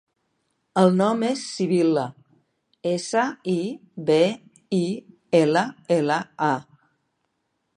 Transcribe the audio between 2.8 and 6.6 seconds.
essa, i, be, i, ela, ela, a.